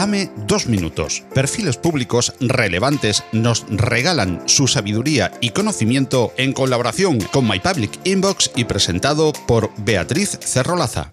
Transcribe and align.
Dame 0.00 0.30
dos 0.46 0.66
minutos. 0.66 1.24
Perfiles 1.34 1.76
públicos 1.76 2.32
relevantes 2.40 3.22
nos 3.32 3.66
regalan 3.68 4.42
su 4.46 4.66
sabiduría 4.66 5.30
y 5.42 5.50
conocimiento 5.50 6.32
en 6.38 6.54
colaboración 6.54 7.20
con 7.20 7.46
My 7.46 7.60
Public 7.60 8.00
Inbox 8.04 8.50
y 8.56 8.64
presentado 8.64 9.34
por 9.46 9.70
Beatriz 9.76 10.38
Cerrolaza. 10.40 11.10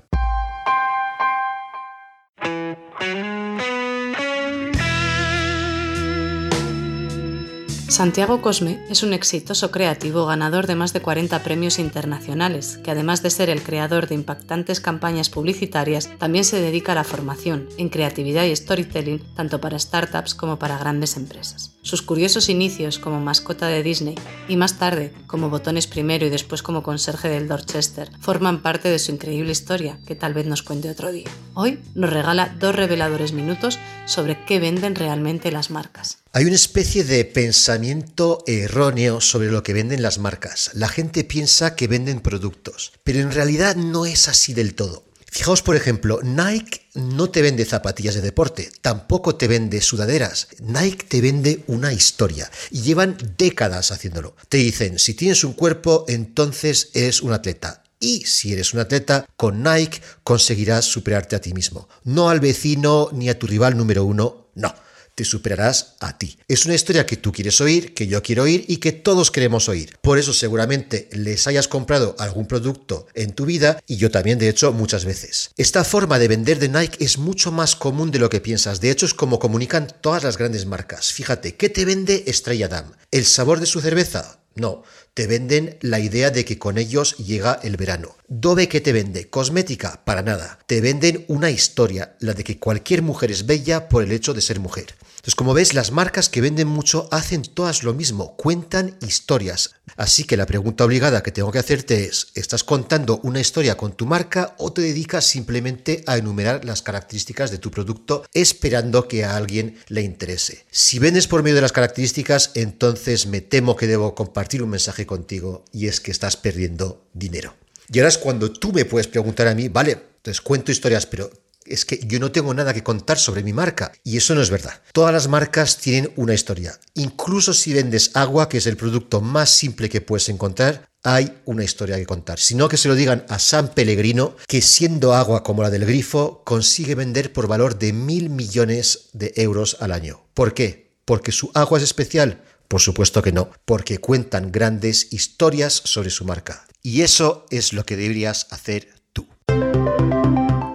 Santiago 7.89 8.41
Cosme 8.41 8.81
es 8.89 9.01
un 9.01 9.13
exitoso 9.13 9.71
creativo 9.71 10.25
ganador 10.25 10.67
de 10.67 10.75
más 10.75 10.91
de 10.91 10.99
40 10.99 11.41
premios 11.41 11.79
internacionales, 11.79 12.79
que 12.83 12.91
además 12.91 13.23
de 13.23 13.29
ser 13.29 13.49
el 13.49 13.63
creador 13.63 14.07
de 14.07 14.15
impactantes 14.15 14.81
campañas 14.81 15.29
publicitarias, 15.29 16.09
también 16.18 16.43
se 16.43 16.59
dedica 16.59 16.91
a 16.91 16.95
la 16.95 17.05
formación 17.05 17.69
en 17.77 17.87
creatividad 17.87 18.43
y 18.43 18.54
storytelling 18.54 19.21
tanto 19.36 19.61
para 19.61 19.79
startups 19.79 20.36
como 20.36 20.59
para 20.59 20.78
grandes 20.78 21.15
empresas. 21.15 21.76
Sus 21.87 22.01
curiosos 22.01 22.50
inicios 22.50 23.00
como 23.00 23.21
mascota 23.21 23.68
de 23.68 23.82
Disney 23.82 24.15
y 24.50 24.57
más 24.57 24.78
tarde 24.78 25.14
como 25.25 25.50
botones 25.50 25.87
primero 25.87 26.25
y 26.25 26.29
después 26.29 26.61
como 26.61 26.83
conserje 26.83 27.29
del 27.29 27.47
Dorchester 27.47 28.11
forman 28.19 28.61
parte 28.61 28.89
de 28.89 29.00
su 29.00 29.14
increíble 29.14 29.54
historia 29.54 29.97
que 30.05 30.14
tal 30.14 30.33
vez 30.33 30.45
nos 30.47 30.64
cuente 30.64 30.89
otro 30.89 31.14
día. 31.14 31.29
Hoy 31.54 31.79
nos 31.95 32.09
regala 32.11 32.53
dos 32.59 32.75
reveladores 32.75 33.31
minutos 33.31 33.80
sobre 34.05 34.44
qué 34.44 34.59
venden 34.59 34.95
realmente 34.95 35.50
las 35.50 35.72
marcas. 35.72 36.17
Hay 36.33 36.44
una 36.44 36.55
especie 36.55 37.05
de 37.05 37.23
pensamiento 37.23 38.44
erróneo 38.47 39.22
sobre 39.22 39.50
lo 39.50 39.64
que 39.64 39.72
venden 39.72 40.02
las 40.02 40.17
marcas. 40.17 40.72
La 40.73 40.89
gente 40.89 41.23
piensa 41.23 41.78
que 41.78 41.88
venden 41.88 42.19
productos, 42.19 42.92
pero 43.06 43.22
en 43.22 43.31
realidad 43.31 43.78
no 43.78 44.06
es 44.06 44.28
así 44.28 44.53
del 44.53 44.75
todo. 44.75 45.06
Fijaos, 45.38 45.61
por 45.61 45.75
ejemplo, 45.75 46.19
Nike 46.23 46.81
no 46.95 47.30
te 47.30 47.44
vende 47.44 47.64
zapatillas 47.64 48.16
de 48.16 48.22
deporte, 48.22 48.72
tampoco 48.81 49.36
te 49.36 49.47
vende 49.47 49.81
sudaderas. 49.81 50.48
Nike 50.62 51.06
te 51.08 51.22
vende 51.22 51.64
una 51.67 51.94
historia 51.94 52.50
y 52.72 52.81
llevan 52.81 53.16
décadas 53.38 53.92
haciéndolo. 53.92 54.36
Te 54.50 54.58
dicen, 54.58 54.97
si 54.97 55.14
tienes 55.14 55.44
un 55.44 55.53
cuerpo, 55.53 56.06
entonces 56.08 56.89
eres 56.95 57.22
un 57.22 57.34
atleta. 57.34 57.84
Y 58.00 58.25
si 58.25 58.52
eres 58.52 58.73
un 58.73 58.80
atleta, 58.80 59.28
con 59.36 59.62
Nike 59.62 60.02
conseguirás 60.23 60.86
superarte 60.86 61.36
a 61.36 61.42
ti 61.42 61.53
mismo. 61.53 61.88
No 62.03 62.31
al 62.31 62.40
vecino 62.40 63.09
ni 63.14 63.30
a 63.30 63.38
tu 63.38 63.45
rival 63.45 63.78
número 63.78 64.06
uno, 64.06 64.47
no 64.56 64.73
te 65.18 65.26
superarás 65.26 65.96
a 66.00 66.20
ti. 66.20 66.38
Es 66.48 66.68
una 66.68 66.76
historia 66.76 67.08
que 67.08 67.18
tú 67.18 67.32
quieres 67.32 67.60
oír, 67.60 67.96
que 67.96 68.06
yo 68.06 68.22
quiero 68.22 68.44
oír 68.44 68.66
y 68.68 68.78
que 68.78 68.92
todos 68.92 69.32
queremos 69.32 69.68
oír. 69.68 69.98
Por 70.00 70.20
eso 70.20 70.32
seguramente 70.32 71.09
les 71.12 71.48
hayas 71.48 71.68
comprado 71.68 72.16
algún 72.20 72.46
producto 72.46 73.08
en 73.16 73.34
tu 73.34 73.48
vida 73.48 73.82
y 73.88 73.98
yo 73.98 74.12
también 74.12 74.38
de 74.38 74.48
hecho 74.48 74.72
muchas 74.74 75.06
veces. 75.06 75.50
Esta 75.58 75.84
forma 75.84 76.20
de 76.20 76.28
vender 76.28 76.59
de 76.59 76.70
Nike 76.70 77.04
es 77.04 77.18
mucho 77.18 77.52
más 77.52 77.76
común 77.76 78.12
de 78.12 78.20
lo 78.20 78.30
que 78.30 78.42
piensas. 78.42 78.80
De 78.80 78.92
hecho 78.92 79.08
es 79.08 79.16
como 79.16 79.40
comunican 79.40 79.88
todas 80.02 80.24
las 80.24 80.38
grandes 80.38 80.68
marcas. 80.68 81.12
Fíjate, 81.12 81.56
¿qué 81.56 81.70
te 81.70 81.84
vende 81.84 82.26
Estrella 82.28 82.68
Damm? 82.68 82.92
¿El 83.09 83.26
sabor 83.26 83.59
de 83.59 83.66
su 83.66 83.81
cerveza? 83.81 84.38
No, 84.54 84.84
te 85.16 85.26
venden 85.26 85.78
la 85.81 86.00
idea 86.00 86.30
de 86.30 86.46
que 86.46 86.59
con 86.59 86.78
ellos 86.78 87.18
llega 87.18 87.59
el 87.64 87.76
verano. 87.76 88.16
Dove 88.28 88.68
que 88.68 88.81
te 88.81 88.94
vende 88.94 89.30
cosmética, 89.31 90.04
para 90.06 90.22
nada. 90.22 90.59
Te 90.68 90.80
venden 90.80 91.26
una 91.28 91.50
historia, 91.50 92.16
la 92.20 92.34
de 92.34 92.44
que 92.44 92.59
cualquier 92.59 93.02
mujer 93.02 93.31
es 93.31 93.48
bella 93.48 93.90
por 93.90 94.04
el 94.04 94.12
hecho 94.12 94.36
de 94.36 94.42
ser 94.42 94.59
mujer. 94.59 94.96
Entonces, 95.18 95.36
como 95.36 95.54
ves, 95.54 95.73
las 95.73 95.92
marcas 95.92 96.30
que 96.30 96.42
venden 96.42 96.68
mucho 96.68 97.10
hacen 97.12 97.42
todas 97.42 97.84
lo 97.84 97.94
mismo, 97.94 98.36
cuentan 98.38 98.98
historias. 99.02 99.72
Así 99.98 100.24
que 100.24 100.38
la 100.38 100.46
pregunta 100.46 100.86
obligada 100.86 101.24
que 101.24 101.32
tengo 101.32 101.52
que 101.52 101.59
hacerte 101.59 102.06
es, 102.06 102.28
¿estás 102.36 102.64
contando 102.64 103.20
una 103.24 103.40
historia 103.40 103.76
con 103.76 103.94
tu 103.94 104.06
marca 104.06 104.56
o 104.58 104.72
te 104.72 104.82
dedicas 104.82 105.26
simplemente 105.26 106.04
a 106.08 106.18
enumerar 106.18 106.64
las 106.66 106.82
características 106.82 107.52
de 107.52 107.58
tu 107.58 107.72
producto 107.72 108.24
esperando 108.34 109.08
que 109.08 109.26
a 109.26 109.36
alguien 109.36 109.78
le 109.88 110.02
interese? 110.02 110.66
Si 110.72 111.00
vendes 111.00 111.28
por 111.28 111.44
medio 111.44 111.56
de 111.56 111.62
las 111.62 111.72
características, 111.72 112.52
entonces 112.54 113.28
me 113.28 113.42
temo 113.42 113.76
que 113.76 113.88
debo 113.88 114.16
compartir 114.16 114.64
un 114.64 114.70
mensaje 114.70 115.06
contigo 115.06 115.66
y 115.74 115.88
es 115.88 116.00
que 116.00 116.12
estás 116.12 116.38
perdiendo 116.38 117.03
dinero. 117.14 117.56
Y 117.91 118.00
ahora 118.00 118.09
es 118.09 118.18
cuando 118.18 118.52
tú 118.52 118.72
me 118.74 118.86
puedes 118.86 119.08
preguntar 119.08 119.47
a 119.47 119.56
mí, 119.56 119.70
vale, 119.70 119.91
entonces 120.18 120.41
cuento 120.41 120.72
historias, 120.72 121.06
pero 121.06 121.31
es 121.69 121.85
que 121.85 122.00
yo 122.05 122.19
no 122.19 122.31
tengo 122.31 122.53
nada 122.53 122.73
que 122.73 122.83
contar 122.83 123.17
sobre 123.17 123.44
mi 123.44 123.53
marca. 123.53 123.91
Y 124.03 124.17
eso 124.17 124.35
no 124.35 124.41
es 124.41 124.50
verdad. 124.50 124.81
Todas 124.94 125.13
las 125.13 125.28
marcas 125.28 125.78
tienen 125.78 126.11
una 126.16 126.33
historia. 126.33 126.79
Incluso 126.94 127.53
si 127.53 127.73
vendes 127.73 128.11
agua, 128.13 128.50
que 128.50 128.57
es 128.57 128.67
el 128.67 128.78
producto 128.78 129.22
más 129.22 129.50
simple 129.50 129.89
que 129.89 130.01
puedes 130.01 130.29
encontrar, 130.29 130.88
hay 131.03 131.38
una 131.45 131.63
historia 131.63 131.97
que 131.97 132.05
contar. 132.05 132.39
Sino 132.39 132.67
que 132.67 132.78
se 132.78 132.89
lo 132.89 132.95
digan 132.95 133.25
a 133.29 133.39
San 133.39 133.69
Pellegrino, 133.69 134.35
que 134.47 134.61
siendo 134.61 135.13
agua 135.13 135.44
como 135.44 135.63
la 135.63 135.69
del 135.69 135.85
grifo, 135.85 136.44
consigue 136.44 136.95
vender 136.95 137.33
por 137.33 137.47
valor 137.47 137.79
de 137.79 137.94
mil 137.94 138.29
millones 138.29 139.09
de 139.13 139.34
euros 139.38 139.78
al 139.79 139.91
año. 139.91 140.28
¿Por 140.34 140.53
qué? 140.53 140.91
¿Porque 141.05 141.31
su 141.31 141.51
agua 141.53 141.78
es 141.78 141.84
especial? 141.84 142.44
Por 142.67 142.81
supuesto 142.81 143.22
que 143.22 143.31
no, 143.31 143.51
porque 143.63 143.99
cuentan 143.99 144.51
grandes 144.51 145.13
historias 145.13 145.73
sobre 145.85 146.09
su 146.09 146.25
marca. 146.25 146.67
Y 146.84 147.01
eso 147.01 147.45
es 147.49 147.73
lo 147.73 147.85
que 147.85 147.95
deberías 147.95 148.47
hacer 148.49 148.89